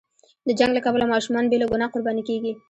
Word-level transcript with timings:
د 0.47 0.49
جنګ 0.59 0.71
له 0.75 0.81
کبله 0.85 1.05
ماشومان 1.13 1.45
بې 1.47 1.57
له 1.59 1.67
ګناه 1.71 1.91
قرباني 1.93 2.23
کېږي. 2.29 2.51